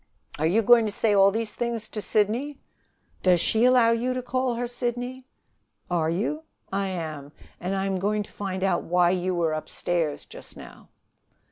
"Are 0.39 0.47
you 0.47 0.63
going 0.63 0.87
to 0.87 0.91
say 0.91 1.13
all 1.13 1.29
these 1.29 1.53
things 1.53 1.87
to 1.89 2.01
Sidney?" 2.01 2.57
"Does 3.21 3.39
she 3.39 3.65
allow 3.65 3.91
you 3.91 4.15
to 4.15 4.23
call 4.23 4.55
her 4.55 4.67
Sidney?" 4.67 5.27
"Are 5.91 6.09
you?" 6.09 6.41
"I 6.73 6.87
am. 6.87 7.33
And 7.59 7.75
I 7.75 7.85
am 7.85 7.99
going 7.99 8.23
to 8.23 8.31
find 8.31 8.63
out 8.63 8.81
why 8.81 9.11
you 9.11 9.35
were 9.35 9.53
upstairs 9.53 10.25
just 10.25 10.57
now." 10.57 10.89